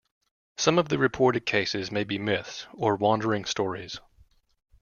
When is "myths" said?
2.17-2.65